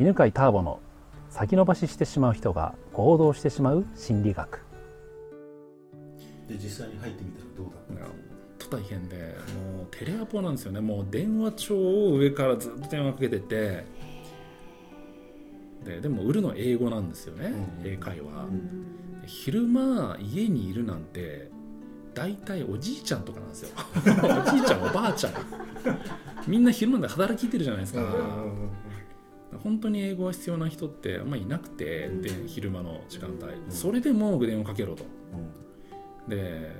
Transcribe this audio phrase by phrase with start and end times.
[0.00, 0.80] 犬飼ターボの
[1.30, 4.60] 先延ばししてしまう人が行動してしまう心理学。
[6.48, 8.08] で実際に入ってみたらどうだっ
[8.58, 10.80] たと大変でもうテレアポなんですよね。
[10.80, 13.84] もう電話帳を上からずっと電話かけてて。
[15.84, 17.46] ででも売るのは英語なんですよね、
[17.82, 18.86] うん英会話、うん
[19.26, 21.48] 昼間家にいるなんて
[22.14, 23.70] 大体おじいちゃんとかなんですよ。
[23.96, 25.32] おじいちゃんおばあちゃん。
[26.46, 28.00] みんな昼間で働きてるじゃないですか、
[29.62, 35.04] 本当に英語が必要な人ってあんまりいなくて、で昼間の時間帯、それでも電話かけろと。
[36.28, 36.70] で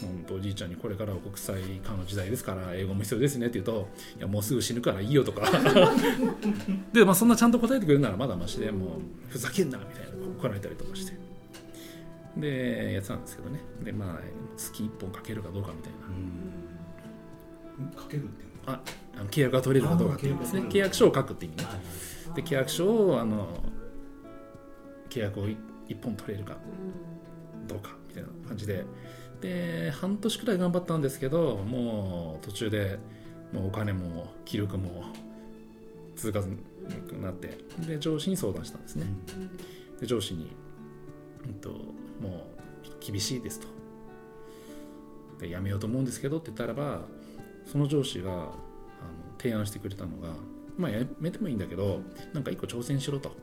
[0.00, 5.42] 本当おじいちゃんにこれからは国際化の時代ですから英語も必要ですねって言うといやもうすぐ死ぬからいいよとか。
[6.92, 8.88] で、まあ、そんなちゃんと答えてくれるならまだましでもう
[9.28, 11.12] ふざけんなみたいな怒られたりとかして。
[12.36, 13.60] でやってたんですけどね。
[13.84, 14.20] でまあ
[14.56, 15.98] 月1本かけるかどうかみたいな。
[17.86, 17.90] うん。
[17.90, 18.82] かけるっていうのあ
[19.16, 20.62] あの契約が取れるかどうかっていうですね。
[20.62, 23.62] 契約書を書くっていう意味ねはで契約書をあの
[25.08, 25.56] 契約を1
[26.02, 26.56] 本取れるか
[27.68, 28.84] どうかみたいな感じで。
[29.40, 32.98] で半年くらい頑張ったんですけどもう途中で
[33.52, 35.04] もうお金も気力も
[36.16, 39.06] 続かずになってで上司に相談したんですね。
[40.00, 40.50] で上司に、
[41.46, 42.48] うん、とも
[42.84, 43.66] う厳しいですと。
[45.38, 47.02] で辞めようと思うんですけどって言ったらば
[47.66, 48.52] その上司が
[49.44, 50.28] 提案してくれたのが
[50.78, 52.00] まあやめてもいいんだけど
[52.32, 53.36] なんか一個挑戦しろと。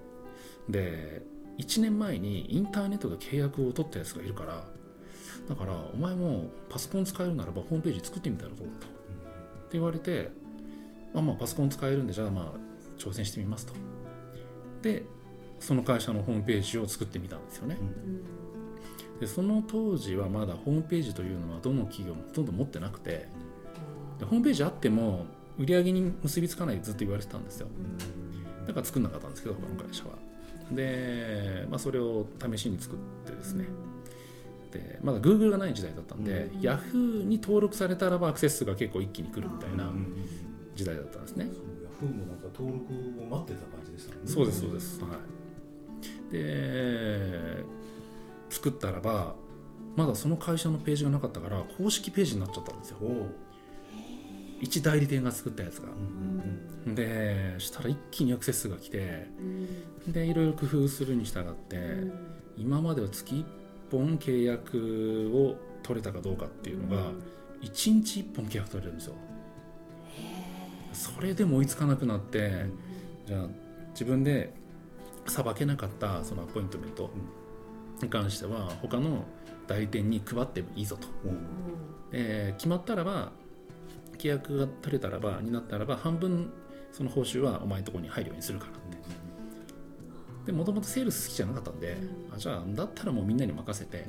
[0.68, 1.22] で
[1.60, 4.66] 1年前にインターネットで契約を取ったやつがいるから
[5.48, 8.88] だからお前もパソコン使えるならばホームページ作ってみたらどうだと。
[8.88, 8.90] っ
[9.72, 10.32] て言われて
[11.14, 12.46] あまあパソコン使えるんでじゃあまあ
[12.98, 13.74] 挑戦してみますと。
[14.82, 15.04] で
[15.60, 17.78] その会社のホームページを作ってみたんですよね。
[19.20, 23.28] でその当時はまだホームページというのはどの企業もほとんど持ってなくて
[24.20, 27.68] でホームページあっても売り上げに結びつかないでずっと言われてたんですよ。
[28.68, 30.12] だから作んなかったんですけど他の会社は。
[30.72, 33.66] で、まあ、それを試しに作ってですね。
[34.72, 39.92] でまだ Google がない時代だったんで、Yahoo に登録されたらばアクセス数が結構一気に来るみたいな
[40.76, 41.50] 時代だったんですね、
[41.84, 44.20] ヤフーもなんか登録を待ってた感じですよね。
[44.26, 45.02] そうですそうです。
[45.02, 45.08] は
[46.30, 46.34] い。
[46.34, 47.66] で
[48.50, 49.36] 作ったらば
[49.98, 52.98] まだその会社のページがなかったから公式ページになっちゃったんですよ
[54.62, 55.90] 一代理店が作ったやつが。
[55.90, 56.96] うん。
[56.96, 59.28] でしたら一気にアクセス数が来て
[60.08, 61.78] でいろいろ工夫するに従って
[62.58, 63.46] 今までは月1
[63.92, 67.12] 本契約を取れたかどうかっていうのが
[67.62, 69.16] 1日1本契約取れるんですよ。
[70.92, 72.66] それでも追いつかなくなって
[73.26, 73.48] じゃあ
[73.92, 74.54] 自分で
[75.28, 77.12] さばけなかったそのアポイントメント
[78.02, 79.26] に関しては他の
[79.68, 81.34] 代理店に配ってもいいぞと、お
[82.12, 83.32] えー決まったらば
[84.22, 86.52] 契約が取れたらばになったらば半分
[86.92, 88.92] その報酬はお前のところに入るようにするからって。
[90.46, 91.98] でもともとセールス好きじゃなかったんで、
[92.34, 94.06] あじゃあだったらもうみんなに任せて、で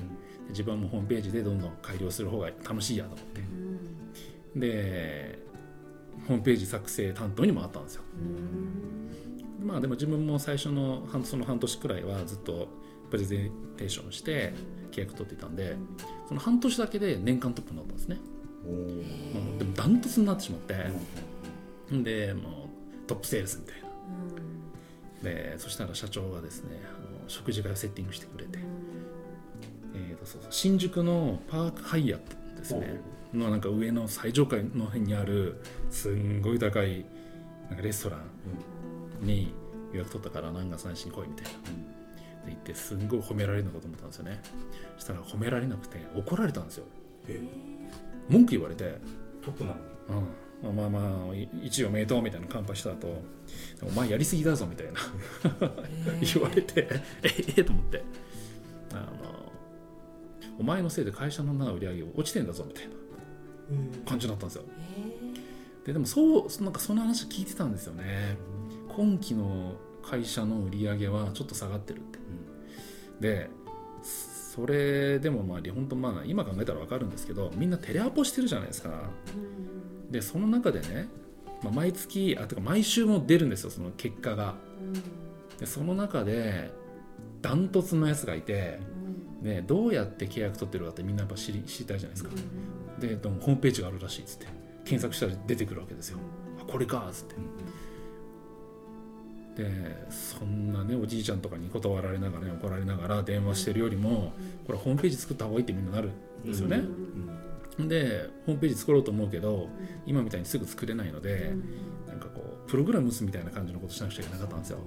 [0.48, 3.40] 自分はもうホームページでどんどん改良する方が楽しいやと思って、
[4.60, 5.38] で
[6.26, 8.02] ホームページ作成担当に回ったんですよ。
[9.62, 12.68] まあでも自分も最初の半その半年くらいはずっと
[13.10, 14.54] プレゼンテーションして
[14.90, 15.76] 契約取っていたんで
[16.26, 18.18] その半年だけで年間トップになったんですね
[18.64, 20.74] もうでもダントツになってしまって、
[21.90, 23.88] でもうトップセールスみたいな。
[25.22, 28.58] でそしたら社長がですねあの食事会をセッティングしてくれて、
[29.94, 30.50] えーとそうそう。
[30.50, 33.00] 新宿のパークハイアットですね。
[33.32, 37.06] のなんか上の最上階の辺にあるすんごい高い
[37.68, 38.18] なんかレストラ
[39.22, 39.54] ンに
[39.92, 41.50] 予約取ったから何月何日に来いみたいな。
[42.44, 44.40] で行ってすんごい褒められるのかと思ったんですよね。
[44.96, 46.84] そしたら褒められなくて怒られたんですよ。
[47.28, 47.40] え
[48.28, 48.98] 文句言われて。
[49.42, 49.76] トップなの
[50.20, 50.26] に。
[50.64, 53.20] うん、まあまあい一応おめでとうみたいな乾杯した後
[53.82, 55.00] お前やりすぎだぞみたいな。
[56.20, 56.88] 言われて。
[57.22, 58.04] ええと思って。
[58.92, 59.52] あの
[60.58, 62.92] お前のせいで会社のな売り上げ落ちてんだぞみたいな
[64.08, 64.64] 感じだったんですよ。
[65.84, 68.36] ででもそうなんかその話聞いてたんですよね。
[68.94, 72.18] 今期の会社の売り上げはちょっと下がってるって。
[73.20, 73.50] で
[74.54, 78.90] それでもまあ本当まあ今考えたら分かるんですけどみんなテレアポしてるじゃないですか。
[80.10, 81.08] でその中でね、
[81.62, 84.56] まあ、毎月あてか毎週も出るんですよその結果が。
[85.58, 86.70] でその中で
[87.40, 88.78] ダントツのやつがいて、
[89.40, 92.30] ね、どうやって契約取ってるかってみんなやっぱ知り知りたいじゃないですか。
[92.98, 94.48] でホームページがあるらしいっつって
[94.84, 96.18] 検索したら出てくるわけですよ。
[96.60, 97.36] あこれかっつって
[99.56, 99.70] で
[100.10, 104.32] そんなねおじいちゃんとかに断られながら、ね、怒られながら電話してるよりも
[104.66, 106.10] これホームページ作った方がいいってみんななる
[106.44, 106.82] んですよね、
[107.78, 109.68] でホームページ作ろうと思うけど
[110.06, 111.52] 今みたいにすぐ作れないので、
[112.08, 114.78] なんかこプログラム打つみたいな感じのことしなくちゃいけなかったんですよ。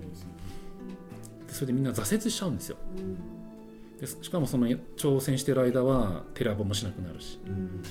[1.48, 2.78] でそれでみんな挫折しちゃうんですよ。
[4.00, 7.40] でしかもその挑戦してる間はテラボもしなくなるし。
[7.46, 7.82] うん。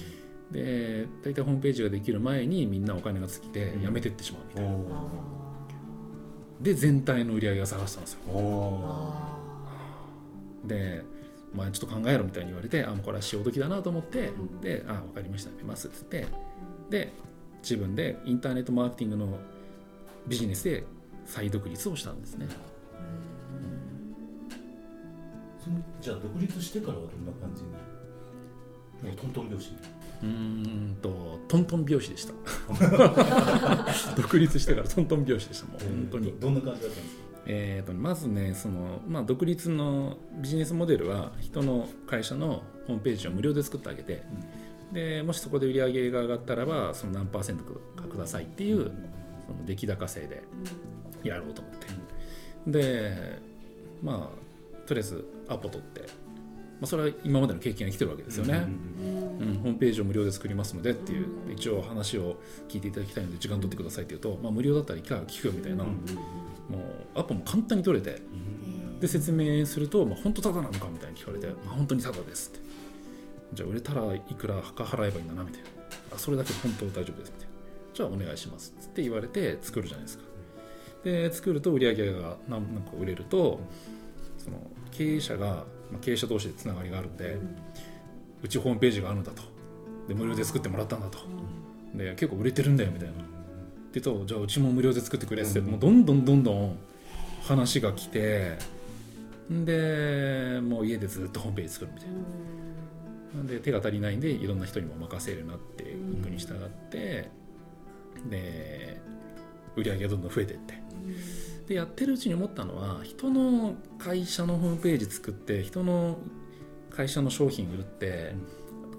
[0.50, 4.74] で大体ホームページができる前にみんなお金が尽きて辞めてってしまうみたいな、
[6.64, 8.20] で全体の売り上げが下がしたんですよ。
[10.64, 11.04] で、
[11.54, 14.60] まあ、ちょっと考えろみたいに言われてあもうこれは潮時だなと思って、ん。
[14.62, 16.26] であ分かりましたやめますっつって。
[16.88, 17.12] で
[17.62, 19.38] 自分でインターネットマーケティングの
[20.26, 20.84] ビジネスで
[21.26, 22.46] 再独立をしたんですね。
[25.62, 27.68] そのじゃあ独立してからはどんな感じに？
[27.70, 29.76] もうトントン拍子に
[30.24, 30.30] うー
[30.92, 32.32] んとトントン拍子でした。
[34.16, 36.34] 独立してからトントン拍子でしたもう本当に。
[36.40, 37.24] どんな感じだったんですか？
[37.46, 44.22] えーとまずねその、まあ、独立のビジネスモデルは人の会社のホームページを無料で作ってあげて、
[44.92, 47.64] でもしそこで売り上げが上がったらばその何パーセント
[48.00, 48.90] かくださいっていう
[49.46, 50.42] その出来高制で
[51.22, 51.86] やろうと思って、
[52.66, 53.38] で
[54.02, 56.06] まあとりあえずアポ取って、ま
[56.82, 58.60] あ、それは今までの経験が来てるわけですよね、う
[59.02, 62.36] んホームページを無料で作りますのでっていう一応話を
[62.68, 68.20] 聞いていただきたいので時間取ってくださいって言うと、まあ、無料だったらいかが聞くよみたいな、もうアポも簡単に取れて
[69.00, 72.64] で説明すると、まあ、本当ただなのかみたいに聞かれて、まあ、本当にただですって。
[73.52, 75.68] じゃあ売れたらいくらか払えばいいんだなみたいな。
[76.14, 77.54] あそれだけで本当大丈夫ですみたいな。
[77.94, 80.24] じゃあお願いしますって言われて作るじゃないですか。
[81.04, 83.60] で作ると売り上げが何なんか売れると
[84.38, 84.58] その
[84.90, 87.36] 経営者が、まあ、経営者同士でつながりがあるんで、
[88.44, 89.42] うちホームページがあるんだと。
[90.06, 91.18] で無料で作ってもらったんだと。
[91.94, 93.14] で結構売れてるんだよみたいな。
[93.92, 95.66] でとじゃあうちも無料で作ってくれって、うん。
[95.66, 96.76] もうどんどんどんどん
[97.42, 98.58] 話が来て
[99.48, 102.14] でもう家でずっとホームページ作るみたいな。
[103.36, 103.46] なん。
[103.46, 105.86] で手が足りないんでいろんな人にも任せるようになってい
[106.22, 107.30] くに従って、
[108.28, 109.00] で
[109.76, 110.74] 売り上げがどんどん増えていって。
[111.66, 116.18] でやってるうちに思ったのは人の会社のホームページ作って人の
[116.94, 118.34] 会社の商品売って、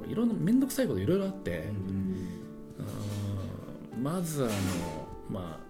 [0.07, 4.03] いろんな面倒くさいこといろいろあって、うーん。
[4.03, 4.51] まずあの
[5.29, 5.65] まあ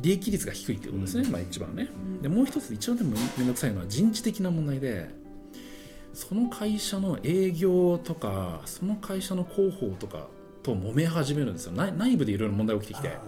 [0.00, 1.32] 利益率が低いっていうことですね、うん。
[1.32, 1.88] まあ一番ね。
[2.20, 5.08] でもう一つ一番でも面倒くさいのは人事的な問題で
[6.12, 10.26] その会社の営業とかその会社の広報とか
[10.62, 11.72] と揉め始めるんですよ。
[11.72, 13.08] 内内部でいろいろ問題起きてきて。
[13.08, 13.20] あ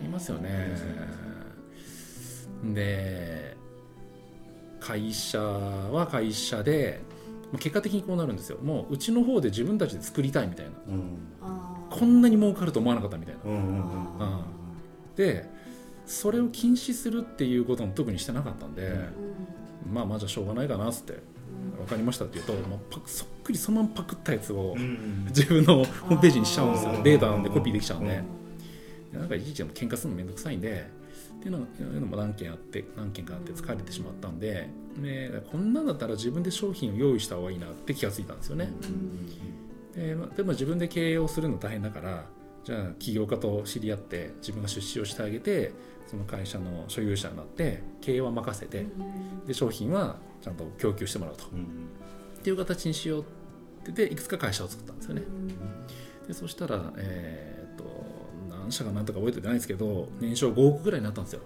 [0.00, 0.76] りますよね。
[2.64, 3.49] で
[4.80, 7.00] 会社は会社で
[7.52, 8.58] まあ結果的にこうなるんですよ。
[8.62, 10.72] もううちの方で自分たちで作りたいみたいな。
[10.88, 11.18] うん。
[11.90, 13.40] こんなに儲かると思わなかったみたいな。
[13.44, 14.40] うんうん
[15.16, 15.48] で
[16.06, 18.94] それを禁止するっていうことも特にしてなかったんで、
[19.92, 21.18] まあまあじゃあしょうがないかなっつって
[21.78, 27.00] 分かりましたって言うと、まあ、そっくりそのままパクったやつをうん自分のホームページにしちゃうんですよ。
[27.04, 28.22] データなんでコピーできちゃうんで、
[29.12, 30.88] なんかいちいちも喧嘩するのめんどくさいんで
[31.40, 38.70] っていうのいうのも何件あって何件かあって疲れてしまったんででこんなんだったら自分で商品を用意した方がいいなって気がついたんですよね。
[39.94, 42.26] でまあでも自分で経営をするの大変だから
[42.62, 45.72] じゃあ起業家と知り合って自分が出資をしてあげて
[46.06, 48.86] その会社の所有者になって経営は任せて
[49.46, 55.22] で商品はちゃんと供給してもらうとうんっていう形にしようってでいくつか会社を作ったんですよね。
[56.28, 57.59] でそしたら、えー
[58.70, 61.40] 何社かなんとか覚えてないですけど年商5億ぐらいになったんですよ。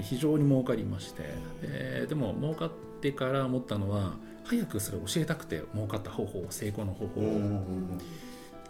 [0.00, 1.22] 非常に儲かりまして。
[1.62, 7.20] ででも儲かってから思ったのは早くそれを教えたくて儲かった方法成功の方法。
[7.20, 8.00] を、うんうん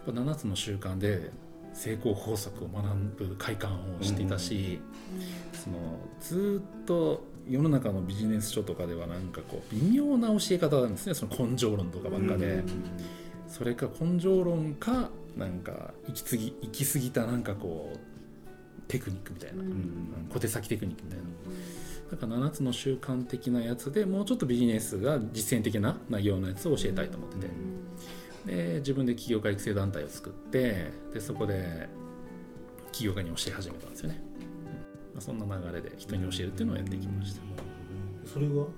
[0.05, 1.31] やっぱ7つの習慣で
[1.73, 4.81] 成功法則を学ぶ快感をしていたし、
[5.53, 5.77] その
[6.19, 12.63] ずっと世の中のビジネス書とかではなんかこう微妙な教え方なんですねその根性論とかばっかで、
[13.47, 17.99] それか根性論かなんか行き過ぎ行き過ぎたなんかこう
[18.87, 20.27] テクニックみたいな、うん。
[20.29, 21.25] 小手先テクニックみたいな。
[22.11, 27.49] だから7つの習慣的なやつでもうちょっとビジネスが実践的な内容のやつを教えたいと思ってて、
[28.45, 31.89] で自分で起業家育成団体を作ってでそこで
[32.91, 37.41] 起業家に教え始めたんですよね、うんまあ、そんな流れで人に教えるっていうのをやっていきました。
[38.31, 38.69] それはん？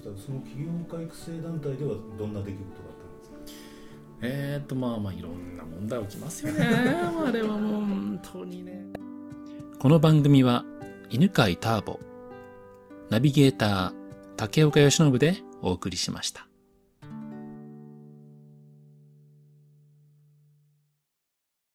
[0.00, 2.87] その起業家育成団体ではどんな出来事が？
[4.20, 6.66] かえー、っとまあまあいろんな問題起きますよね。
[6.66, 8.84] あれはもう本当にね。
[9.78, 10.64] この番組は
[11.08, 12.00] 犬飼ターボ
[13.10, 13.92] ナビゲーター
[14.36, 16.47] 竹岡由伸でお送りしました